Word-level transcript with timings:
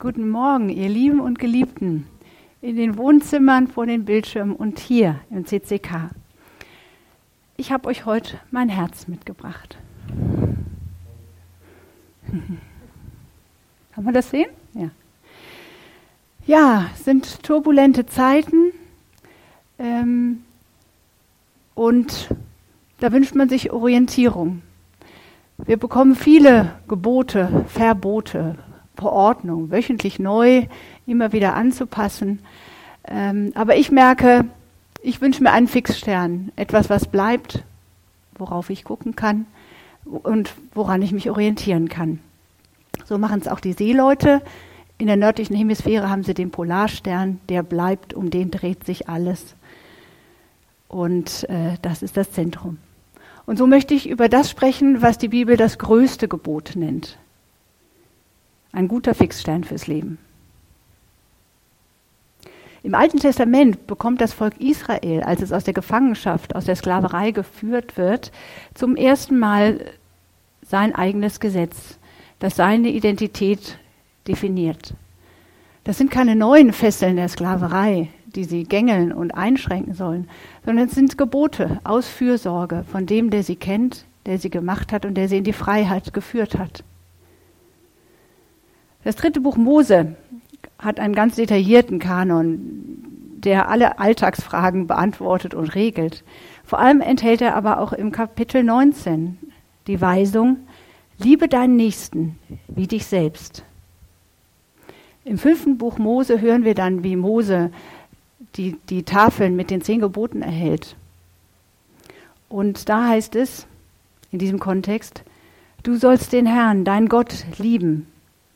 Guten 0.00 0.30
Morgen, 0.30 0.68
ihr 0.68 0.88
Lieben 0.88 1.18
und 1.18 1.40
Geliebten, 1.40 2.06
in 2.62 2.76
den 2.76 2.96
Wohnzimmern, 2.96 3.66
vor 3.66 3.84
den 3.84 4.04
Bildschirmen 4.04 4.54
und 4.54 4.78
hier 4.78 5.18
im 5.28 5.44
CCK. 5.44 6.10
Ich 7.56 7.72
habe 7.72 7.88
euch 7.88 8.06
heute 8.06 8.38
mein 8.52 8.68
Herz 8.68 9.08
mitgebracht. 9.08 9.76
Kann 13.92 14.04
man 14.04 14.14
das 14.14 14.30
sehen? 14.30 14.50
Ja. 14.74 14.90
Ja, 16.46 16.86
sind 17.02 17.42
turbulente 17.42 18.06
Zeiten 18.06 18.70
ähm, 19.80 20.44
und 21.74 22.28
da 23.00 23.10
wünscht 23.10 23.34
man 23.34 23.48
sich 23.48 23.72
Orientierung. 23.72 24.62
Wir 25.56 25.76
bekommen 25.76 26.14
viele 26.14 26.78
Gebote, 26.86 27.64
Verbote, 27.66 28.58
Verordnung, 28.98 29.70
wöchentlich 29.70 30.18
neu, 30.18 30.66
immer 31.06 31.32
wieder 31.32 31.54
anzupassen. 31.54 32.40
Ähm, 33.06 33.52
aber 33.54 33.76
ich 33.76 33.90
merke, 33.90 34.44
ich 35.02 35.20
wünsche 35.20 35.42
mir 35.42 35.52
einen 35.52 35.68
Fixstern, 35.68 36.50
etwas, 36.56 36.90
was 36.90 37.06
bleibt, 37.06 37.62
worauf 38.36 38.70
ich 38.70 38.84
gucken 38.84 39.14
kann 39.14 39.46
und 40.04 40.52
woran 40.74 41.00
ich 41.02 41.12
mich 41.12 41.30
orientieren 41.30 41.88
kann. 41.88 42.18
So 43.04 43.18
machen 43.18 43.40
es 43.40 43.48
auch 43.48 43.60
die 43.60 43.72
Seeleute. 43.72 44.42
In 44.98 45.06
der 45.06 45.16
nördlichen 45.16 45.54
Hemisphäre 45.54 46.10
haben 46.10 46.24
sie 46.24 46.34
den 46.34 46.50
Polarstern, 46.50 47.40
der 47.48 47.62
bleibt, 47.62 48.14
um 48.14 48.30
den 48.30 48.50
dreht 48.50 48.84
sich 48.84 49.08
alles. 49.08 49.54
Und 50.88 51.48
äh, 51.48 51.76
das 51.82 52.02
ist 52.02 52.16
das 52.16 52.32
Zentrum. 52.32 52.78
Und 53.46 53.58
so 53.58 53.66
möchte 53.66 53.94
ich 53.94 54.08
über 54.08 54.28
das 54.28 54.50
sprechen, 54.50 55.00
was 55.00 55.18
die 55.18 55.28
Bibel 55.28 55.56
das 55.56 55.78
größte 55.78 56.26
Gebot 56.26 56.72
nennt. 56.74 57.16
Ein 58.78 58.86
guter 58.86 59.12
Fixstein 59.12 59.64
fürs 59.64 59.88
Leben. 59.88 60.18
Im 62.84 62.94
Alten 62.94 63.18
Testament 63.18 63.88
bekommt 63.88 64.20
das 64.20 64.32
Volk 64.32 64.60
Israel, 64.60 65.24
als 65.24 65.42
es 65.42 65.50
aus 65.50 65.64
der 65.64 65.74
Gefangenschaft, 65.74 66.54
aus 66.54 66.66
der 66.66 66.76
Sklaverei 66.76 67.32
geführt 67.32 67.96
wird, 67.96 68.30
zum 68.74 68.94
ersten 68.94 69.36
Mal 69.36 69.80
sein 70.62 70.94
eigenes 70.94 71.40
Gesetz, 71.40 71.98
das 72.38 72.54
seine 72.54 72.90
Identität 72.90 73.80
definiert. 74.28 74.94
Das 75.82 75.98
sind 75.98 76.12
keine 76.12 76.36
neuen 76.36 76.72
Fesseln 76.72 77.16
der 77.16 77.28
Sklaverei, 77.28 78.10
die 78.26 78.44
sie 78.44 78.62
gängeln 78.62 79.10
und 79.10 79.32
einschränken 79.32 79.94
sollen, 79.94 80.30
sondern 80.64 80.86
es 80.86 80.94
sind 80.94 81.18
Gebote 81.18 81.80
aus 81.82 82.06
Fürsorge 82.06 82.84
von 82.92 83.06
dem, 83.06 83.30
der 83.30 83.42
sie 83.42 83.56
kennt, 83.56 84.04
der 84.24 84.38
sie 84.38 84.50
gemacht 84.50 84.92
hat 84.92 85.04
und 85.04 85.14
der 85.14 85.28
sie 85.28 85.38
in 85.38 85.44
die 85.44 85.52
Freiheit 85.52 86.14
geführt 86.14 86.56
hat. 86.56 86.84
Das 89.08 89.16
dritte 89.16 89.40
Buch 89.40 89.56
Mose 89.56 90.16
hat 90.78 91.00
einen 91.00 91.14
ganz 91.14 91.36
detaillierten 91.36 91.98
Kanon, 91.98 92.60
der 93.38 93.70
alle 93.70 93.98
Alltagsfragen 93.98 94.86
beantwortet 94.86 95.54
und 95.54 95.74
regelt. 95.74 96.24
Vor 96.62 96.78
allem 96.78 97.00
enthält 97.00 97.40
er 97.40 97.56
aber 97.56 97.80
auch 97.80 97.94
im 97.94 98.12
Kapitel 98.12 98.62
19 98.62 99.38
die 99.86 100.02
Weisung, 100.02 100.58
liebe 101.16 101.48
deinen 101.48 101.76
Nächsten 101.76 102.38
wie 102.66 102.86
dich 102.86 103.06
selbst. 103.06 103.64
Im 105.24 105.38
fünften 105.38 105.78
Buch 105.78 105.96
Mose 105.96 106.42
hören 106.42 106.64
wir 106.64 106.74
dann, 106.74 107.02
wie 107.02 107.16
Mose 107.16 107.70
die, 108.56 108.76
die 108.90 109.04
Tafeln 109.04 109.56
mit 109.56 109.70
den 109.70 109.80
zehn 109.80 110.00
Geboten 110.00 110.42
erhält. 110.42 110.96
Und 112.50 112.90
da 112.90 113.08
heißt 113.08 113.36
es, 113.36 113.66
in 114.32 114.38
diesem 114.38 114.58
Kontext, 114.58 115.22
du 115.82 115.96
sollst 115.96 116.34
den 116.34 116.44
Herrn, 116.44 116.84
dein 116.84 117.08
Gott, 117.08 117.46
lieben 117.56 118.06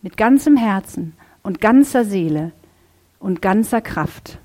mit 0.02 0.16
ganzem 0.16 0.56
Herzen 0.56 1.14
und 1.42 1.60
ganzer 1.60 2.04
Seele 2.04 2.52
und 3.18 3.40
ganzer 3.40 3.80
Kraft. 3.80 4.38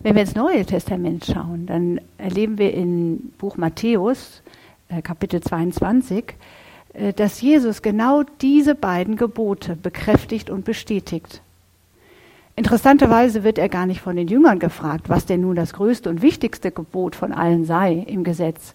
Wenn 0.00 0.16
wir 0.16 0.22
ins 0.22 0.34
Neue 0.34 0.66
Testament 0.66 1.24
schauen, 1.24 1.66
dann 1.66 2.00
erleben 2.18 2.58
wir 2.58 2.74
in 2.74 3.32
Buch 3.38 3.56
Matthäus, 3.56 4.42
äh, 4.88 5.00
Kapitel 5.00 5.40
22, 5.40 6.34
äh, 6.92 7.12
dass 7.12 7.40
Jesus 7.40 7.80
genau 7.80 8.22
diese 8.42 8.74
beiden 8.74 9.16
Gebote 9.16 9.76
bekräftigt 9.76 10.50
und 10.50 10.64
bestätigt. 10.64 11.40
Interessanterweise 12.56 13.42
wird 13.42 13.58
er 13.58 13.68
gar 13.68 13.86
nicht 13.86 14.00
von 14.00 14.14
den 14.14 14.28
Jüngern 14.28 14.58
gefragt, 14.58 15.08
was 15.08 15.26
denn 15.26 15.40
nun 15.40 15.56
das 15.56 15.72
größte 15.72 16.08
und 16.08 16.22
wichtigste 16.22 16.70
Gebot 16.70 17.16
von 17.16 17.32
allen 17.32 17.64
sei 17.64 17.94
im 17.94 18.22
Gesetz, 18.22 18.74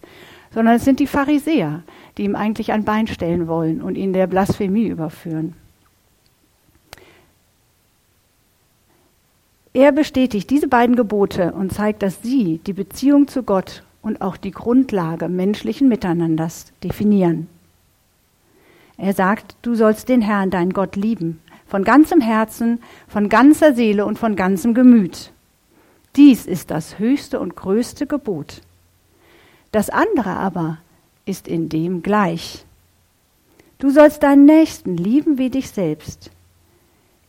sondern 0.53 0.75
es 0.75 0.85
sind 0.85 0.99
die 0.99 1.07
Pharisäer, 1.07 1.83
die 2.17 2.23
ihm 2.23 2.35
eigentlich 2.35 2.71
ein 2.71 2.85
Bein 2.85 3.07
stellen 3.07 3.47
wollen 3.47 3.81
und 3.81 3.95
ihn 3.95 4.13
der 4.13 4.27
Blasphemie 4.27 4.87
überführen. 4.87 5.53
Er 9.73 9.91
bestätigt 9.91 10.49
diese 10.49 10.67
beiden 10.67 10.95
Gebote 10.95 11.53
und 11.53 11.71
zeigt, 11.71 12.01
dass 12.01 12.21
sie 12.23 12.59
die 12.65 12.73
Beziehung 12.73 13.27
zu 13.27 13.43
Gott 13.43 13.83
und 14.01 14.21
auch 14.21 14.37
die 14.37 14.51
Grundlage 14.51 15.29
menschlichen 15.29 15.87
Miteinanders 15.87 16.73
definieren. 16.83 17.47
Er 18.97 19.13
sagt, 19.13 19.55
du 19.61 19.75
sollst 19.75 20.09
den 20.09 20.21
Herrn, 20.21 20.49
deinen 20.49 20.73
Gott, 20.73 20.95
lieben, 20.95 21.39
von 21.67 21.83
ganzem 21.83 22.19
Herzen, 22.19 22.81
von 23.07 23.29
ganzer 23.29 23.73
Seele 23.73 24.05
und 24.05 24.17
von 24.17 24.35
ganzem 24.35 24.73
Gemüt. 24.73 25.31
Dies 26.15 26.47
ist 26.47 26.71
das 26.71 26.97
höchste 26.97 27.39
und 27.39 27.55
größte 27.55 28.07
Gebot. 28.07 28.61
Das 29.71 29.89
andere 29.89 30.31
aber 30.31 30.79
ist 31.25 31.47
in 31.47 31.69
dem 31.69 32.01
gleich. 32.01 32.65
Du 33.77 33.89
sollst 33.89 34.23
deinen 34.23 34.45
Nächsten 34.45 34.97
lieben 34.97 35.37
wie 35.37 35.49
dich 35.49 35.69
selbst. 35.69 36.31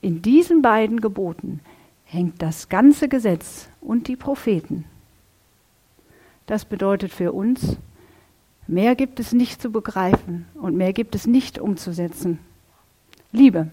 In 0.00 0.22
diesen 0.22 0.62
beiden 0.62 1.00
Geboten 1.00 1.60
hängt 2.04 2.42
das 2.42 2.68
ganze 2.68 3.08
Gesetz 3.08 3.68
und 3.80 4.08
die 4.08 4.16
Propheten. 4.16 4.84
Das 6.46 6.64
bedeutet 6.64 7.12
für 7.12 7.32
uns, 7.32 7.76
mehr 8.66 8.96
gibt 8.96 9.20
es 9.20 9.32
nicht 9.32 9.62
zu 9.62 9.70
begreifen 9.70 10.46
und 10.54 10.76
mehr 10.76 10.92
gibt 10.92 11.14
es 11.14 11.26
nicht 11.26 11.58
umzusetzen. 11.58 12.40
Liebe, 13.30 13.70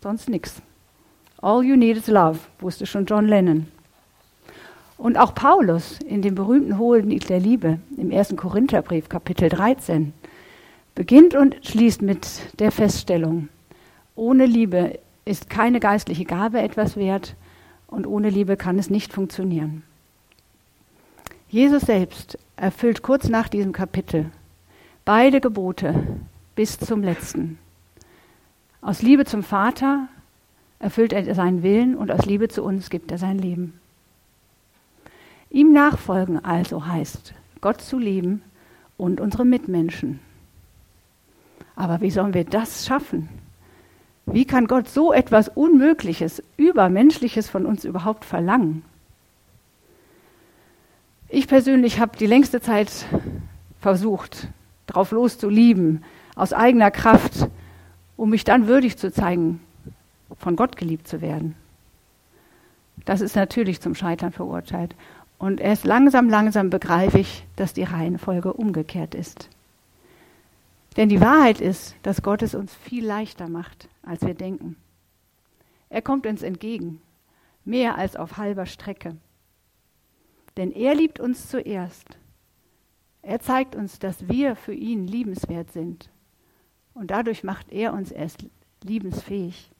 sonst 0.00 0.28
nichts. 0.28 0.62
All 1.38 1.64
you 1.64 1.74
need 1.76 1.96
is 1.96 2.06
love, 2.06 2.38
wusste 2.60 2.86
schon 2.86 3.06
John 3.06 3.26
Lennon. 3.26 3.66
Und 4.96 5.18
auch 5.18 5.34
Paulus 5.34 5.98
in 6.00 6.22
dem 6.22 6.34
berühmten 6.34 6.78
Hohen 6.78 7.08
der 7.08 7.40
Liebe 7.40 7.78
im 7.96 8.10
ersten 8.10 8.36
Korintherbrief, 8.36 9.08
Kapitel 9.08 9.48
13, 9.48 10.12
beginnt 10.94 11.34
und 11.34 11.56
schließt 11.62 12.02
mit 12.02 12.26
der 12.60 12.70
Feststellung, 12.70 13.48
ohne 14.14 14.46
Liebe 14.46 14.98
ist 15.24 15.50
keine 15.50 15.80
geistliche 15.80 16.24
Gabe 16.24 16.60
etwas 16.60 16.96
wert 16.96 17.34
und 17.88 18.06
ohne 18.06 18.30
Liebe 18.30 18.56
kann 18.56 18.78
es 18.78 18.90
nicht 18.90 19.12
funktionieren. 19.12 19.82
Jesus 21.48 21.82
selbst 21.82 22.38
erfüllt 22.56 23.02
kurz 23.02 23.28
nach 23.28 23.48
diesem 23.48 23.72
Kapitel 23.72 24.30
beide 25.04 25.40
Gebote 25.40 26.06
bis 26.54 26.78
zum 26.78 27.02
letzten. 27.02 27.58
Aus 28.80 29.02
Liebe 29.02 29.24
zum 29.24 29.42
Vater 29.42 30.08
erfüllt 30.78 31.12
er 31.12 31.34
seinen 31.34 31.62
Willen 31.62 31.96
und 31.96 32.10
aus 32.10 32.26
Liebe 32.26 32.48
zu 32.48 32.62
uns 32.62 32.90
gibt 32.90 33.10
er 33.10 33.18
sein 33.18 33.38
Leben. 33.38 33.80
Ihm 35.54 35.72
nachfolgen 35.72 36.44
also 36.44 36.84
heißt, 36.84 37.32
Gott 37.60 37.80
zu 37.80 37.96
lieben 37.96 38.42
und 38.96 39.20
unsere 39.20 39.44
Mitmenschen. 39.44 40.18
Aber 41.76 42.00
wie 42.00 42.10
sollen 42.10 42.34
wir 42.34 42.42
das 42.42 42.86
schaffen? 42.86 43.28
Wie 44.26 44.46
kann 44.46 44.66
Gott 44.66 44.88
so 44.88 45.12
etwas 45.12 45.48
Unmögliches, 45.48 46.42
Übermenschliches 46.56 47.48
von 47.48 47.66
uns 47.66 47.84
überhaupt 47.84 48.24
verlangen? 48.24 48.82
Ich 51.28 51.46
persönlich 51.46 52.00
habe 52.00 52.18
die 52.18 52.26
längste 52.26 52.60
Zeit 52.60 52.90
versucht, 53.80 54.48
drauf 54.88 55.12
loszulieben, 55.12 56.02
aus 56.34 56.52
eigener 56.52 56.90
Kraft, 56.90 57.48
um 58.16 58.30
mich 58.30 58.42
dann 58.42 58.66
würdig 58.66 58.98
zu 58.98 59.12
zeigen, 59.12 59.60
von 60.36 60.56
Gott 60.56 60.76
geliebt 60.76 61.06
zu 61.06 61.20
werden. 61.20 61.54
Das 63.04 63.20
ist 63.20 63.36
natürlich 63.36 63.80
zum 63.80 63.94
Scheitern 63.94 64.32
verurteilt. 64.32 64.96
Und 65.44 65.60
erst 65.60 65.84
langsam, 65.84 66.30
langsam 66.30 66.70
begreife 66.70 67.18
ich, 67.18 67.44
dass 67.56 67.74
die 67.74 67.82
Reihenfolge 67.82 68.54
umgekehrt 68.54 69.14
ist. 69.14 69.50
Denn 70.96 71.10
die 71.10 71.20
Wahrheit 71.20 71.60
ist, 71.60 71.94
dass 72.02 72.22
Gott 72.22 72.40
es 72.40 72.54
uns 72.54 72.74
viel 72.74 73.04
leichter 73.04 73.50
macht, 73.50 73.90
als 74.02 74.22
wir 74.22 74.32
denken. 74.32 74.76
Er 75.90 76.00
kommt 76.00 76.24
uns 76.26 76.40
entgegen, 76.40 77.02
mehr 77.66 77.98
als 77.98 78.16
auf 78.16 78.38
halber 78.38 78.64
Strecke. 78.64 79.18
Denn 80.56 80.72
er 80.72 80.94
liebt 80.94 81.20
uns 81.20 81.50
zuerst. 81.50 82.16
Er 83.20 83.38
zeigt 83.38 83.76
uns, 83.76 83.98
dass 83.98 84.26
wir 84.26 84.56
für 84.56 84.72
ihn 84.72 85.06
liebenswert 85.06 85.70
sind. 85.72 86.08
Und 86.94 87.10
dadurch 87.10 87.44
macht 87.44 87.70
er 87.70 87.92
uns 87.92 88.10
erst 88.10 88.46
liebensfähig. 88.82 89.70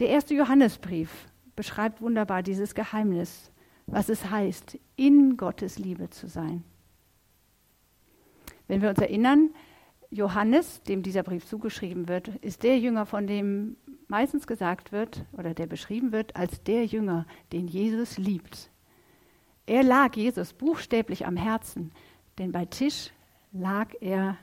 Der 0.00 0.10
erste 0.10 0.34
Johannesbrief 0.34 1.08
beschreibt 1.56 2.00
wunderbar 2.00 2.42
dieses 2.42 2.74
Geheimnis, 2.74 3.50
was 3.86 4.08
es 4.08 4.30
heißt, 4.30 4.78
in 4.96 5.36
Gottes 5.36 5.78
Liebe 5.78 6.10
zu 6.10 6.26
sein. 6.26 6.64
Wenn 8.66 8.80
wir 8.80 8.88
uns 8.88 8.98
erinnern, 8.98 9.50
Johannes, 10.10 10.82
dem 10.82 11.02
dieser 11.02 11.22
Brief 11.22 11.46
zugeschrieben 11.46 12.08
wird, 12.08 12.28
ist 12.28 12.62
der 12.62 12.78
Jünger, 12.78 13.04
von 13.04 13.26
dem 13.26 13.76
meistens 14.08 14.46
gesagt 14.46 14.92
wird 14.92 15.24
oder 15.32 15.54
der 15.54 15.66
beschrieben 15.66 16.12
wird 16.12 16.36
als 16.36 16.62
der 16.62 16.86
Jünger, 16.86 17.26
den 17.52 17.66
Jesus 17.66 18.16
liebt. 18.16 18.70
Er 19.66 19.82
lag 19.82 20.14
Jesus 20.14 20.52
buchstäblich 20.52 21.26
am 21.26 21.36
Herzen, 21.36 21.90
denn 22.38 22.52
bei 22.52 22.64
Tisch 22.64 23.10
lag 23.52 23.88
er 24.00 24.36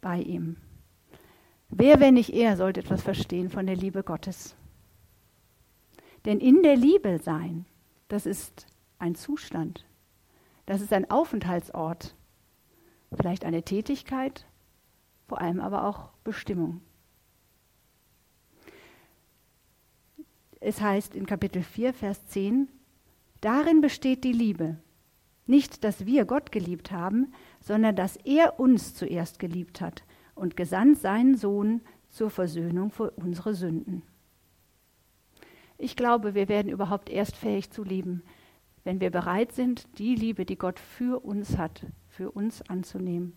bei 0.00 0.20
ihm. 0.20 0.56
Wer, 1.68 2.00
wenn 2.00 2.14
nicht 2.14 2.30
er, 2.30 2.56
sollte 2.56 2.80
etwas 2.80 3.02
verstehen 3.02 3.50
von 3.50 3.66
der 3.66 3.76
Liebe 3.76 4.02
Gottes? 4.02 4.56
Denn 6.24 6.40
in 6.40 6.62
der 6.62 6.76
Liebe 6.76 7.18
sein, 7.18 7.66
das 8.08 8.26
ist 8.26 8.66
ein 8.98 9.14
Zustand, 9.14 9.86
das 10.66 10.80
ist 10.80 10.92
ein 10.92 11.10
Aufenthaltsort, 11.10 12.14
vielleicht 13.12 13.44
eine 13.44 13.62
Tätigkeit, 13.62 14.46
vor 15.26 15.40
allem 15.40 15.60
aber 15.60 15.86
auch 15.86 16.10
Bestimmung. 16.24 16.82
Es 20.60 20.80
heißt 20.80 21.14
in 21.14 21.24
Kapitel 21.24 21.62
4, 21.62 21.94
Vers 21.94 22.26
10, 22.26 22.68
Darin 23.40 23.80
besteht 23.80 24.24
die 24.24 24.32
Liebe. 24.32 24.76
Nicht, 25.46 25.82
dass 25.82 26.04
wir 26.04 26.26
Gott 26.26 26.52
geliebt 26.52 26.92
haben, 26.92 27.32
sondern 27.60 27.96
dass 27.96 28.16
er 28.16 28.60
uns 28.60 28.94
zuerst 28.94 29.38
geliebt 29.38 29.80
hat 29.80 30.04
und 30.34 30.56
gesandt 30.56 30.98
seinen 30.98 31.36
Sohn 31.36 31.80
zur 32.08 32.30
Versöhnung 32.30 32.90
für 32.90 33.10
unsere 33.12 33.54
Sünden. 33.54 34.02
Ich 35.82 35.96
glaube, 35.96 36.34
wir 36.34 36.48
werden 36.50 36.70
überhaupt 36.70 37.08
erst 37.08 37.36
fähig 37.36 37.70
zu 37.70 37.82
lieben, 37.82 38.22
wenn 38.84 39.00
wir 39.00 39.10
bereit 39.10 39.52
sind, 39.52 39.88
die 39.98 40.14
Liebe, 40.14 40.44
die 40.44 40.58
Gott 40.58 40.78
für 40.78 41.24
uns 41.24 41.56
hat, 41.56 41.86
für 42.06 42.30
uns 42.30 42.60
anzunehmen. 42.68 43.32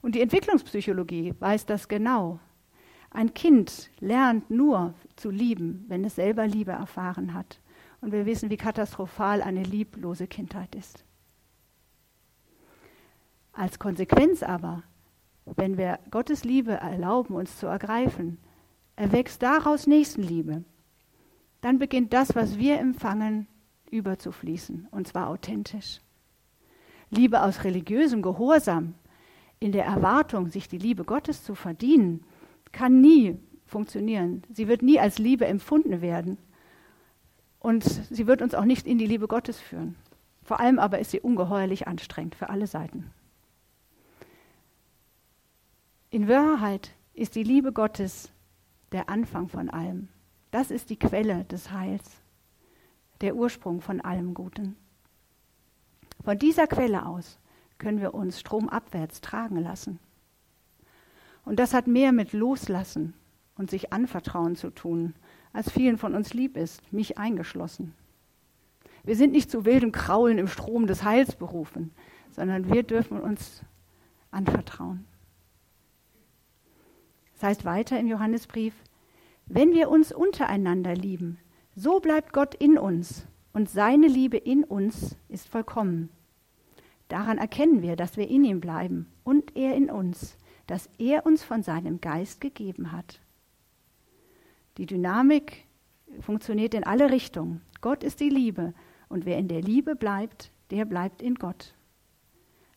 Und 0.00 0.14
die 0.14 0.22
Entwicklungspsychologie 0.22 1.34
weiß 1.38 1.66
das 1.66 1.86
genau. 1.86 2.40
Ein 3.10 3.34
Kind 3.34 3.90
lernt 4.00 4.50
nur 4.50 4.94
zu 5.16 5.28
lieben, 5.28 5.84
wenn 5.88 6.02
es 6.02 6.14
selber 6.14 6.46
Liebe 6.46 6.72
erfahren 6.72 7.34
hat. 7.34 7.60
Und 8.00 8.12
wir 8.12 8.24
wissen, 8.24 8.48
wie 8.48 8.56
katastrophal 8.56 9.42
eine 9.42 9.64
lieblose 9.64 10.26
Kindheit 10.26 10.74
ist. 10.74 11.04
Als 13.52 13.78
Konsequenz 13.78 14.42
aber, 14.42 14.82
wenn 15.44 15.76
wir 15.76 15.98
Gottes 16.10 16.42
Liebe 16.42 16.72
erlauben, 16.72 17.34
uns 17.34 17.58
zu 17.58 17.66
ergreifen, 17.66 18.38
erwächst 18.96 19.42
daraus 19.42 19.86
Nächstenliebe. 19.86 20.64
Dann 21.60 21.78
beginnt 21.78 22.12
das, 22.12 22.34
was 22.34 22.58
wir 22.58 22.78
empfangen, 22.78 23.46
überzufließen, 23.90 24.88
und 24.90 25.08
zwar 25.08 25.28
authentisch. 25.28 26.00
Liebe 27.10 27.42
aus 27.42 27.64
religiösem 27.64 28.22
Gehorsam, 28.22 28.94
in 29.60 29.72
der 29.72 29.84
Erwartung, 29.84 30.48
sich 30.48 30.68
die 30.68 30.78
Liebe 30.78 31.04
Gottes 31.04 31.44
zu 31.44 31.54
verdienen, 31.54 32.24
kann 32.72 33.00
nie 33.00 33.38
funktionieren. 33.64 34.42
Sie 34.50 34.68
wird 34.68 34.82
nie 34.82 34.98
als 34.98 35.18
Liebe 35.18 35.46
empfunden 35.46 36.02
werden. 36.02 36.38
Und 37.60 37.82
sie 37.84 38.26
wird 38.26 38.42
uns 38.42 38.54
auch 38.54 38.64
nicht 38.64 38.86
in 38.86 38.98
die 38.98 39.06
Liebe 39.06 39.26
Gottes 39.26 39.58
führen. 39.58 39.96
Vor 40.42 40.60
allem 40.60 40.78
aber 40.78 40.98
ist 40.98 41.12
sie 41.12 41.20
ungeheuerlich 41.20 41.88
anstrengend 41.88 42.34
für 42.34 42.50
alle 42.50 42.66
Seiten. 42.66 43.10
In 46.10 46.28
Wahrheit 46.28 46.90
ist 47.14 47.34
die 47.34 47.42
Liebe 47.42 47.72
Gottes 47.72 48.33
der 48.94 49.08
Anfang 49.08 49.48
von 49.48 49.68
allem. 49.70 50.08
Das 50.52 50.70
ist 50.70 50.88
die 50.88 50.98
Quelle 50.98 51.44
des 51.46 51.72
Heils, 51.72 52.22
der 53.22 53.34
Ursprung 53.34 53.80
von 53.80 54.00
allem 54.00 54.34
Guten. 54.34 54.76
Von 56.22 56.38
dieser 56.38 56.68
Quelle 56.68 57.04
aus 57.04 57.40
können 57.78 58.00
wir 58.00 58.14
uns 58.14 58.38
stromabwärts 58.38 59.20
tragen 59.20 59.58
lassen. 59.58 59.98
Und 61.44 61.58
das 61.58 61.74
hat 61.74 61.88
mehr 61.88 62.12
mit 62.12 62.32
Loslassen 62.32 63.14
und 63.56 63.68
sich 63.68 63.92
anvertrauen 63.92 64.54
zu 64.54 64.70
tun, 64.70 65.14
als 65.52 65.72
vielen 65.72 65.98
von 65.98 66.14
uns 66.14 66.32
lieb 66.32 66.56
ist, 66.56 66.92
mich 66.92 67.18
eingeschlossen. 67.18 67.94
Wir 69.02 69.16
sind 69.16 69.32
nicht 69.32 69.50
zu 69.50 69.64
wildem 69.64 69.90
Kraulen 69.90 70.38
im 70.38 70.46
Strom 70.46 70.86
des 70.86 71.02
Heils 71.02 71.34
berufen, 71.34 71.90
sondern 72.30 72.72
wir 72.72 72.84
dürfen 72.84 73.20
uns 73.20 73.64
anvertrauen. 74.30 75.04
Heißt 77.44 77.66
weiter 77.66 78.00
im 78.00 78.06
Johannesbrief, 78.06 78.72
wenn 79.44 79.74
wir 79.74 79.90
uns 79.90 80.12
untereinander 80.12 80.94
lieben, 80.94 81.38
so 81.76 82.00
bleibt 82.00 82.32
Gott 82.32 82.54
in 82.54 82.78
uns 82.78 83.26
und 83.52 83.68
seine 83.68 84.06
Liebe 84.06 84.38
in 84.38 84.64
uns 84.64 85.18
ist 85.28 85.46
vollkommen. 85.50 86.08
Daran 87.08 87.36
erkennen 87.36 87.82
wir, 87.82 87.96
dass 87.96 88.16
wir 88.16 88.30
in 88.30 88.44
ihm 88.44 88.62
bleiben 88.62 89.12
und 89.24 89.54
er 89.58 89.76
in 89.76 89.90
uns, 89.90 90.38
dass 90.66 90.88
er 90.96 91.26
uns 91.26 91.44
von 91.44 91.62
seinem 91.62 92.00
Geist 92.00 92.40
gegeben 92.40 92.92
hat. 92.92 93.20
Die 94.78 94.86
Dynamik 94.86 95.66
funktioniert 96.20 96.72
in 96.72 96.84
alle 96.84 97.10
Richtungen. 97.10 97.60
Gott 97.82 98.04
ist 98.04 98.20
die 98.20 98.30
Liebe 98.30 98.72
und 99.10 99.26
wer 99.26 99.36
in 99.36 99.48
der 99.48 99.60
Liebe 99.60 99.96
bleibt, 99.96 100.50
der 100.70 100.86
bleibt 100.86 101.20
in 101.20 101.34
Gott. 101.34 101.74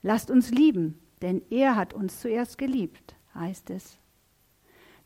Lasst 0.02 0.30
uns 0.30 0.52
lieben, 0.52 1.00
denn 1.22 1.42
er 1.50 1.78
hat 1.78 1.94
uns 1.94 2.20
zuerst 2.20 2.58
geliebt, 2.58 3.16
heißt 3.34 3.70
es. 3.70 3.98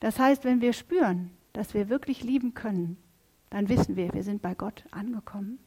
Das 0.01 0.19
heißt, 0.19 0.43
wenn 0.43 0.59
wir 0.59 0.73
spüren, 0.73 1.31
dass 1.53 1.73
wir 1.73 1.87
wirklich 1.87 2.23
lieben 2.23 2.53
können, 2.53 2.97
dann 3.49 3.69
wissen 3.69 3.95
wir, 3.95 4.13
wir 4.13 4.23
sind 4.23 4.41
bei 4.41 4.55
Gott 4.55 4.83
angekommen. 4.91 5.59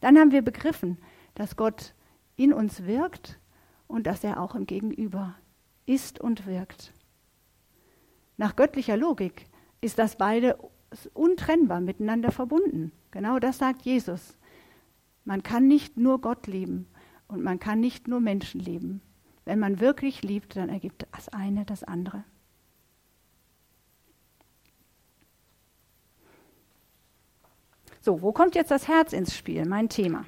Dann 0.00 0.18
haben 0.18 0.32
wir 0.32 0.42
begriffen, 0.42 0.98
dass 1.34 1.56
Gott 1.56 1.94
in 2.36 2.52
uns 2.52 2.84
wirkt 2.84 3.38
und 3.86 4.06
dass 4.06 4.24
er 4.24 4.40
auch 4.40 4.54
im 4.54 4.66
Gegenüber 4.66 5.36
ist 5.86 6.20
und 6.20 6.46
wirkt. 6.46 6.92
Nach 8.38 8.56
göttlicher 8.56 8.96
Logik 8.96 9.46
ist 9.80 9.98
das 9.98 10.16
beide 10.16 10.58
untrennbar 11.12 11.80
miteinander 11.80 12.32
verbunden. 12.32 12.92
Genau 13.10 13.38
das 13.38 13.58
sagt 13.58 13.82
Jesus. 13.82 14.38
Man 15.24 15.42
kann 15.42 15.68
nicht 15.68 15.98
nur 15.98 16.20
Gott 16.20 16.46
lieben 16.46 16.86
und 17.28 17.42
man 17.42 17.58
kann 17.58 17.80
nicht 17.80 18.08
nur 18.08 18.20
Menschen 18.20 18.60
lieben. 18.60 19.02
Wenn 19.44 19.58
man 19.58 19.80
wirklich 19.80 20.22
liebt, 20.22 20.56
dann 20.56 20.68
ergibt 20.68 21.06
das 21.12 21.28
eine 21.28 21.64
das 21.64 21.82
andere. 21.84 22.24
So, 28.00 28.20
wo 28.20 28.32
kommt 28.32 28.54
jetzt 28.56 28.70
das 28.70 28.88
Herz 28.88 29.12
ins 29.12 29.36
Spiel? 29.36 29.64
Mein 29.64 29.88
Thema. 29.88 30.24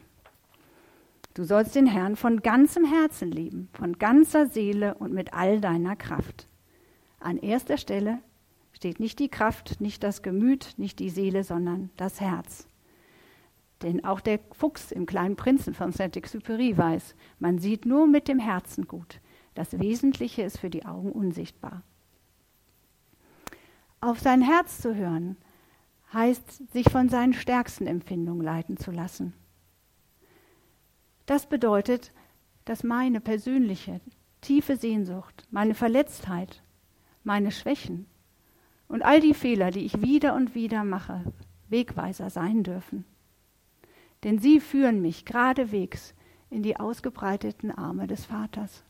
Du 1.34 1.42
sollst 1.42 1.74
den 1.74 1.88
Herrn 1.88 2.14
von 2.14 2.40
ganzem 2.40 2.84
Herzen 2.84 3.32
lieben, 3.32 3.68
von 3.72 3.98
ganzer 3.98 4.46
Seele 4.46 4.94
und 4.94 5.12
mit 5.12 5.34
all 5.34 5.60
deiner 5.60 5.96
Kraft. 5.96 6.46
An 7.18 7.38
erster 7.38 7.76
Stelle 7.76 8.20
steht 8.72 9.00
nicht 9.00 9.18
die 9.18 9.28
Kraft, 9.28 9.80
nicht 9.80 10.04
das 10.04 10.22
Gemüt, 10.22 10.74
nicht 10.76 11.00
die 11.00 11.10
Seele, 11.10 11.42
sondern 11.42 11.90
das 11.96 12.20
Herz. 12.20 12.68
Denn 13.84 14.02
auch 14.02 14.20
der 14.20 14.40
Fuchs 14.52 14.92
im 14.92 15.04
kleinen 15.04 15.36
Prinzen 15.36 15.74
von 15.74 15.92
Saint-Exupéry 15.92 16.76
weiß, 16.76 17.14
man 17.38 17.58
sieht 17.58 17.84
nur 17.84 18.06
mit 18.06 18.28
dem 18.28 18.38
Herzen 18.38 18.88
gut. 18.88 19.20
Das 19.54 19.78
Wesentliche 19.78 20.40
ist 20.40 20.58
für 20.58 20.70
die 20.70 20.86
Augen 20.86 21.12
unsichtbar. 21.12 21.82
Auf 24.00 24.20
sein 24.20 24.40
Herz 24.40 24.80
zu 24.80 24.94
hören, 24.94 25.36
heißt, 26.14 26.72
sich 26.72 26.90
von 26.90 27.10
seinen 27.10 27.34
stärksten 27.34 27.86
Empfindungen 27.86 28.42
leiten 28.42 28.78
zu 28.78 28.90
lassen. 28.90 29.34
Das 31.26 31.46
bedeutet, 31.46 32.10
dass 32.64 32.84
meine 32.84 33.20
persönliche, 33.20 34.00
tiefe 34.40 34.76
Sehnsucht, 34.76 35.46
meine 35.50 35.74
Verletztheit, 35.74 36.62
meine 37.22 37.50
Schwächen 37.50 38.06
und 38.88 39.02
all 39.02 39.20
die 39.20 39.34
Fehler, 39.34 39.70
die 39.70 39.84
ich 39.84 40.00
wieder 40.00 40.34
und 40.34 40.54
wieder 40.54 40.84
mache, 40.84 41.22
Wegweiser 41.68 42.30
sein 42.30 42.62
dürfen. 42.62 43.04
Denn 44.24 44.38
sie 44.38 44.58
führen 44.58 45.02
mich 45.02 45.24
geradewegs 45.24 46.14
in 46.50 46.62
die 46.62 46.78
ausgebreiteten 46.78 47.70
Arme 47.70 48.06
des 48.06 48.24
Vaters. 48.24 48.84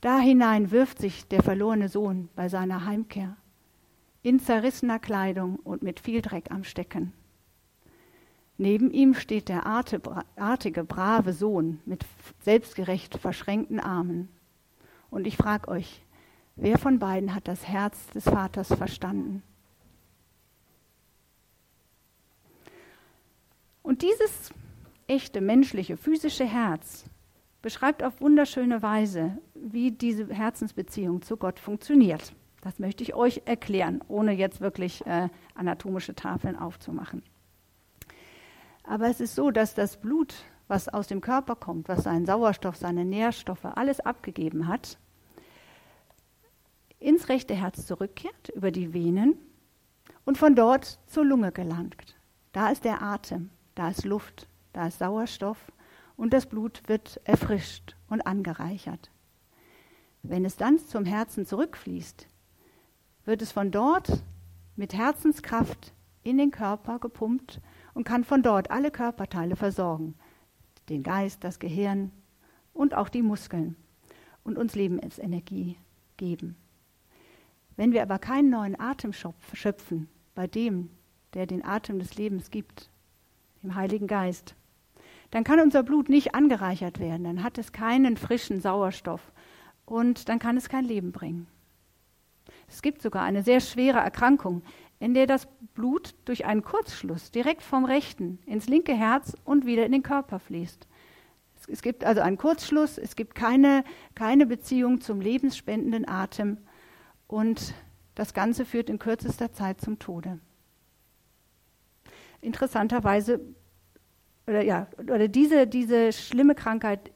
Da 0.00 0.18
hinein 0.18 0.72
wirft 0.72 0.98
sich 0.98 1.28
der 1.28 1.42
verlorene 1.42 1.88
Sohn 1.88 2.28
bei 2.34 2.48
seiner 2.48 2.84
Heimkehr, 2.84 3.36
in 4.22 4.40
zerrissener 4.40 4.98
Kleidung 4.98 5.56
und 5.56 5.82
mit 5.82 6.00
viel 6.00 6.20
Dreck 6.20 6.50
am 6.50 6.64
Stecken. 6.64 7.12
Neben 8.58 8.90
ihm 8.90 9.14
steht 9.14 9.48
der 9.48 9.66
artige, 9.66 10.84
brave 10.84 11.32
Sohn 11.32 11.80
mit 11.84 12.04
selbstgerecht 12.40 13.16
verschränkten 13.18 13.80
Armen. 13.80 14.28
Und 15.10 15.26
ich 15.26 15.36
frage 15.36 15.68
euch, 15.68 16.04
wer 16.56 16.78
von 16.78 16.98
beiden 16.98 17.34
hat 17.34 17.48
das 17.48 17.66
Herz 17.66 18.08
des 18.08 18.24
Vaters 18.24 18.68
verstanden? 18.68 19.42
Und 23.92 24.00
dieses 24.00 24.54
echte 25.06 25.42
menschliche, 25.42 25.98
physische 25.98 26.46
Herz 26.46 27.04
beschreibt 27.60 28.02
auf 28.02 28.22
wunderschöne 28.22 28.80
Weise, 28.80 29.36
wie 29.52 29.90
diese 29.90 30.32
Herzensbeziehung 30.32 31.20
zu 31.20 31.36
Gott 31.36 31.60
funktioniert. 31.60 32.32
Das 32.62 32.78
möchte 32.78 33.02
ich 33.02 33.12
euch 33.12 33.42
erklären, 33.44 34.00
ohne 34.08 34.32
jetzt 34.32 34.62
wirklich 34.62 35.04
äh, 35.04 35.28
anatomische 35.54 36.14
Tafeln 36.14 36.56
aufzumachen. 36.56 37.22
Aber 38.82 39.10
es 39.10 39.20
ist 39.20 39.34
so, 39.34 39.50
dass 39.50 39.74
das 39.74 39.98
Blut, 39.98 40.36
was 40.68 40.88
aus 40.88 41.08
dem 41.08 41.20
Körper 41.20 41.54
kommt, 41.54 41.86
was 41.86 42.04
seinen 42.04 42.24
Sauerstoff, 42.24 42.76
seine 42.76 43.04
Nährstoffe, 43.04 43.66
alles 43.66 44.00
abgegeben 44.00 44.68
hat, 44.68 44.96
ins 46.98 47.28
rechte 47.28 47.52
Herz 47.52 47.84
zurückkehrt 47.84 48.48
über 48.54 48.70
die 48.70 48.94
Venen 48.94 49.36
und 50.24 50.38
von 50.38 50.54
dort 50.54 50.98
zur 51.08 51.26
Lunge 51.26 51.52
gelangt. 51.52 52.16
Da 52.52 52.70
ist 52.70 52.86
der 52.86 53.02
Atem, 53.02 53.50
da 53.74 53.88
ist 53.88 54.04
Luft, 54.04 54.48
da 54.72 54.86
ist 54.86 54.98
Sauerstoff 54.98 55.72
und 56.16 56.32
das 56.32 56.46
Blut 56.46 56.82
wird 56.86 57.20
erfrischt 57.24 57.96
und 58.08 58.26
angereichert. 58.26 59.10
Wenn 60.22 60.44
es 60.44 60.56
dann 60.56 60.78
zum 60.78 61.04
Herzen 61.04 61.46
zurückfließt, 61.46 62.28
wird 63.24 63.42
es 63.42 63.52
von 63.52 63.70
dort 63.70 64.22
mit 64.76 64.94
Herzenskraft 64.94 65.92
in 66.22 66.38
den 66.38 66.50
Körper 66.50 66.98
gepumpt 66.98 67.60
und 67.94 68.04
kann 68.04 68.24
von 68.24 68.42
dort 68.42 68.70
alle 68.70 68.90
Körperteile 68.90 69.56
versorgen. 69.56 70.14
Den 70.88 71.02
Geist, 71.02 71.44
das 71.44 71.58
Gehirn 71.58 72.12
und 72.72 72.94
auch 72.94 73.08
die 73.08 73.22
Muskeln 73.22 73.76
und 74.44 74.58
uns 74.58 74.74
Lebensenergie 74.74 75.76
geben. 76.16 76.56
Wenn 77.76 77.92
wir 77.92 78.02
aber 78.02 78.18
keinen 78.18 78.50
neuen 78.50 78.78
Atem 78.78 79.12
schöpfen 79.12 80.08
bei 80.34 80.46
dem, 80.46 80.90
der 81.34 81.46
den 81.46 81.64
Atem 81.64 81.98
des 81.98 82.16
Lebens 82.16 82.50
gibt, 82.50 82.90
dem 83.62 83.74
Heiligen 83.74 84.06
Geist, 84.06 84.54
dann 85.30 85.44
kann 85.44 85.60
unser 85.60 85.82
Blut 85.82 86.08
nicht 86.08 86.34
angereichert 86.34 87.00
werden, 87.00 87.24
dann 87.24 87.42
hat 87.42 87.58
es 87.58 87.72
keinen 87.72 88.16
frischen 88.16 88.60
Sauerstoff 88.60 89.32
und 89.86 90.28
dann 90.28 90.38
kann 90.38 90.56
es 90.56 90.68
kein 90.68 90.84
Leben 90.84 91.12
bringen. 91.12 91.46
Es 92.68 92.82
gibt 92.82 93.02
sogar 93.02 93.22
eine 93.22 93.42
sehr 93.42 93.60
schwere 93.60 93.98
Erkrankung, 93.98 94.62
in 94.98 95.14
der 95.14 95.26
das 95.26 95.48
Blut 95.74 96.14
durch 96.24 96.44
einen 96.44 96.62
Kurzschluss 96.62 97.30
direkt 97.30 97.62
vom 97.62 97.84
rechten 97.84 98.38
ins 98.46 98.68
linke 98.68 98.94
Herz 98.94 99.36
und 99.44 99.66
wieder 99.66 99.84
in 99.84 99.92
den 99.92 100.02
Körper 100.02 100.38
fließt. 100.38 100.86
Es 101.68 101.82
gibt 101.82 102.04
also 102.04 102.20
einen 102.20 102.38
Kurzschluss, 102.38 102.98
es 102.98 103.16
gibt 103.16 103.34
keine, 103.34 103.84
keine 104.14 104.46
Beziehung 104.46 105.00
zum 105.00 105.20
lebensspendenden 105.20 106.08
Atem 106.08 106.58
und 107.26 107.74
das 108.14 108.34
Ganze 108.34 108.64
führt 108.64 108.90
in 108.90 108.98
kürzester 108.98 109.52
Zeit 109.52 109.80
zum 109.80 109.98
Tode. 109.98 110.38
Interessanterweise, 112.42 113.40
oder 114.46 114.62
ja, 114.62 114.88
oder 114.98 115.28
diese, 115.28 115.66
diese 115.66 116.12
schlimme 116.12 116.54
Krankheit 116.54 117.10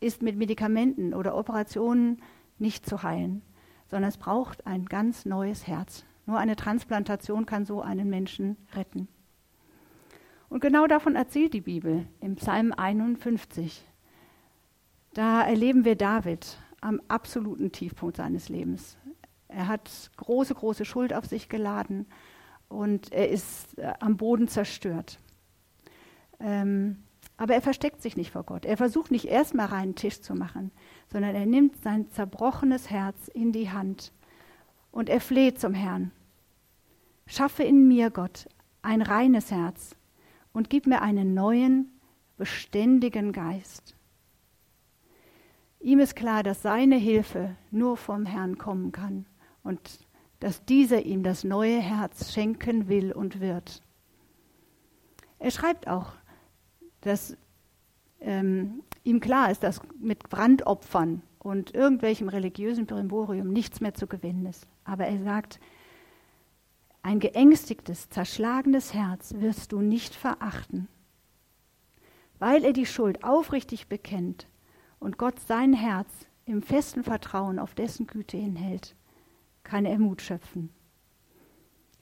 ist 0.00 0.22
mit 0.22 0.36
Medikamenten 0.36 1.14
oder 1.14 1.36
Operationen 1.36 2.22
nicht 2.58 2.86
zu 2.86 3.02
heilen, 3.02 3.42
sondern 3.88 4.08
es 4.08 4.16
braucht 4.16 4.66
ein 4.66 4.86
ganz 4.86 5.26
neues 5.26 5.66
Herz. 5.66 6.04
Nur 6.26 6.38
eine 6.38 6.56
Transplantation 6.56 7.46
kann 7.46 7.66
so 7.66 7.82
einen 7.82 8.08
Menschen 8.08 8.56
retten. 8.74 9.06
Und 10.48 10.60
genau 10.60 10.86
davon 10.86 11.14
erzählt 11.14 11.52
die 11.54 11.60
Bibel 11.60 12.06
im 12.20 12.36
Psalm 12.36 12.72
51. 12.72 13.84
Da 15.12 15.42
erleben 15.42 15.84
wir 15.84 15.94
David 15.94 16.58
am 16.80 17.00
absoluten 17.08 17.70
Tiefpunkt 17.70 18.16
seines 18.16 18.48
Lebens. 18.48 18.96
Er 19.48 19.68
hat 19.68 20.10
große, 20.16 20.54
große 20.54 20.84
Schuld 20.84 21.12
auf 21.12 21.26
sich 21.26 21.48
geladen 21.48 22.06
und 22.70 23.12
er 23.12 23.28
ist 23.28 23.76
äh, 23.78 23.92
am 24.00 24.16
Boden 24.16 24.48
zerstört. 24.48 25.18
Ähm, 26.38 27.02
aber 27.36 27.54
er 27.54 27.62
versteckt 27.62 28.00
sich 28.00 28.16
nicht 28.16 28.30
vor 28.30 28.44
Gott. 28.44 28.64
Er 28.64 28.76
versucht 28.76 29.10
nicht 29.10 29.26
erstmal 29.26 29.66
reinen 29.66 29.94
Tisch 29.94 30.20
zu 30.20 30.34
machen, 30.34 30.70
sondern 31.12 31.34
er 31.34 31.46
nimmt 31.46 31.82
sein 31.82 32.10
zerbrochenes 32.10 32.88
Herz 32.88 33.28
in 33.28 33.52
die 33.52 33.70
Hand 33.70 34.12
und 34.90 35.08
er 35.08 35.20
fleht 35.20 35.60
zum 35.60 35.74
Herrn. 35.74 36.12
Schaffe 37.26 37.62
in 37.62 37.88
mir, 37.88 38.10
Gott, 38.10 38.48
ein 38.82 39.02
reines 39.02 39.50
Herz 39.50 39.96
und 40.52 40.70
gib 40.70 40.86
mir 40.86 41.02
einen 41.02 41.34
neuen, 41.34 41.92
beständigen 42.36 43.32
Geist. 43.32 43.94
Ihm 45.80 45.98
ist 45.98 46.16
klar, 46.16 46.42
dass 46.42 46.62
seine 46.62 46.96
Hilfe 46.96 47.56
nur 47.70 47.96
vom 47.96 48.26
Herrn 48.26 48.58
kommen 48.58 48.92
kann 48.92 49.26
und 49.62 49.80
dass 50.40 50.64
dieser 50.64 51.04
ihm 51.04 51.22
das 51.22 51.44
neue 51.44 51.78
Herz 51.78 52.32
schenken 52.32 52.88
will 52.88 53.12
und 53.12 53.40
wird. 53.40 53.82
Er 55.38 55.50
schreibt 55.50 55.86
auch, 55.86 56.12
dass 57.02 57.36
ähm, 58.20 58.82
ihm 59.04 59.20
klar 59.20 59.50
ist, 59.50 59.62
dass 59.62 59.80
mit 59.98 60.28
Brandopfern 60.28 61.22
und 61.38 61.74
irgendwelchem 61.74 62.28
religiösen 62.28 62.86
Brimborium 62.86 63.48
nichts 63.52 63.80
mehr 63.80 63.94
zu 63.94 64.06
gewinnen 64.06 64.46
ist. 64.46 64.66
Aber 64.84 65.06
er 65.06 65.22
sagt, 65.22 65.60
ein 67.02 67.18
geängstigtes, 67.18 68.10
zerschlagenes 68.10 68.92
Herz 68.92 69.34
wirst 69.38 69.72
du 69.72 69.80
nicht 69.80 70.14
verachten. 70.14 70.88
Weil 72.38 72.64
er 72.64 72.72
die 72.72 72.86
Schuld 72.86 73.24
aufrichtig 73.24 73.88
bekennt 73.88 74.48
und 74.98 75.16
Gott 75.16 75.40
sein 75.40 75.72
Herz 75.72 76.26
im 76.44 76.62
festen 76.62 77.04
Vertrauen 77.04 77.58
auf 77.58 77.74
dessen 77.74 78.06
Güte 78.06 78.36
hinhält, 78.36 78.94
kann 79.70 79.84
er 79.84 80.00
Mut 80.00 80.20
schöpfen. 80.20 80.68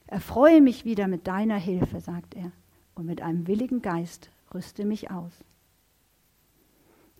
Erfreue 0.07 0.59
mich 0.59 0.85
wieder 0.85 1.07
mit 1.07 1.27
deiner 1.27 1.57
Hilfe, 1.57 1.99
sagt 1.99 2.33
er, 2.33 2.51
und 2.95 3.05
mit 3.05 3.21
einem 3.21 3.45
willigen 3.45 3.83
Geist 3.83 4.31
rüste 4.51 4.85
mich 4.85 5.11
aus. 5.11 5.31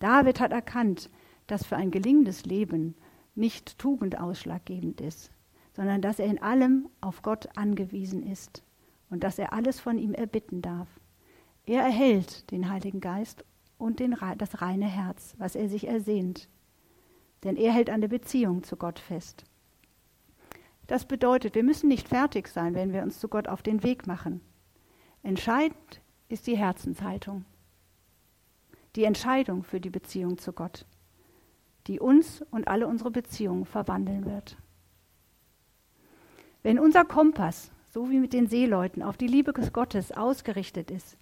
David 0.00 0.40
hat 0.40 0.50
erkannt, 0.50 1.08
dass 1.46 1.64
für 1.64 1.76
ein 1.76 1.92
gelingendes 1.92 2.46
Leben 2.46 2.96
nicht 3.36 3.78
Tugend 3.78 4.18
ausschlaggebend 4.18 5.00
ist, 5.00 5.30
sondern 5.72 6.02
dass 6.02 6.18
er 6.18 6.26
in 6.26 6.42
allem 6.42 6.88
auf 7.00 7.22
Gott 7.22 7.48
angewiesen 7.56 8.26
ist 8.26 8.64
und 9.08 9.22
dass 9.22 9.38
er 9.38 9.52
alles 9.52 9.78
von 9.78 9.98
ihm 9.98 10.14
erbitten 10.14 10.62
darf. 10.62 10.88
Er 11.64 11.82
erhält 11.82 12.50
den 12.50 12.68
Heiligen 12.68 13.00
Geist 13.00 13.44
und 13.78 14.00
den, 14.00 14.16
das 14.36 14.60
reine 14.60 14.86
Herz, 14.86 15.36
was 15.38 15.54
er 15.54 15.68
sich 15.68 15.86
ersehnt, 15.86 16.48
denn 17.44 17.54
er 17.54 17.72
hält 17.72 17.88
an 17.88 18.00
der 18.00 18.08
Beziehung 18.08 18.64
zu 18.64 18.76
Gott 18.76 18.98
fest. 18.98 19.44
Das 20.90 21.04
bedeutet, 21.04 21.54
wir 21.54 21.62
müssen 21.62 21.86
nicht 21.86 22.08
fertig 22.08 22.48
sein, 22.48 22.74
wenn 22.74 22.92
wir 22.92 23.04
uns 23.04 23.20
zu 23.20 23.28
Gott 23.28 23.46
auf 23.46 23.62
den 23.62 23.84
Weg 23.84 24.08
machen. 24.08 24.40
Entscheidend 25.22 26.00
ist 26.28 26.48
die 26.48 26.56
Herzenshaltung, 26.56 27.44
die 28.96 29.04
Entscheidung 29.04 29.62
für 29.62 29.80
die 29.80 29.88
Beziehung 29.88 30.38
zu 30.38 30.52
Gott, 30.52 30.86
die 31.86 32.00
uns 32.00 32.42
und 32.50 32.66
alle 32.66 32.88
unsere 32.88 33.12
Beziehungen 33.12 33.66
verwandeln 33.66 34.24
wird. 34.24 34.56
Wenn 36.64 36.80
unser 36.80 37.04
Kompass, 37.04 37.70
so 37.92 38.10
wie 38.10 38.18
mit 38.18 38.32
den 38.32 38.48
Seeleuten, 38.48 39.04
auf 39.04 39.16
die 39.16 39.28
Liebe 39.28 39.52
des 39.52 39.72
Gottes 39.72 40.10
ausgerichtet 40.10 40.90
ist, 40.90 41.16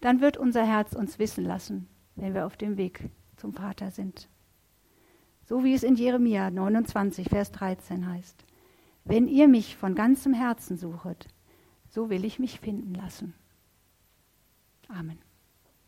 dann 0.00 0.20
wird 0.20 0.36
unser 0.36 0.66
Herz 0.66 0.94
uns 0.94 1.20
wissen 1.20 1.44
lassen, 1.44 1.86
wenn 2.16 2.34
wir 2.34 2.44
auf 2.44 2.56
dem 2.56 2.76
Weg 2.76 3.08
zum 3.36 3.52
Vater 3.52 3.92
sind. 3.92 4.28
So 5.44 5.62
wie 5.62 5.74
es 5.74 5.84
in 5.84 5.94
Jeremia 5.94 6.50
29, 6.50 7.28
Vers 7.28 7.52
13 7.52 8.08
heißt. 8.08 8.49
Wenn 9.04 9.28
ihr 9.28 9.48
mich 9.48 9.76
von 9.76 9.94
ganzem 9.94 10.34
Herzen 10.34 10.76
suchet, 10.76 11.28
so 11.88 12.10
will 12.10 12.24
ich 12.24 12.38
mich 12.38 12.60
finden 12.60 12.94
lassen. 12.94 13.34
Amen. 14.88 15.18